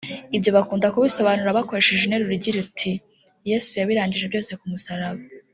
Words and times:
ibyo 0.37 0.49
bakunda 0.57 0.91
kubisobanura 0.93 1.57
bakoresheje 1.57 2.01
interuru 2.05 2.31
igira 2.37 2.57
iti 2.65 2.91
“Yesu 3.49 3.69
yarabirangije 3.71 4.25
byose 4.31 4.51
ku 4.59 4.65
musaraba” 4.73 5.21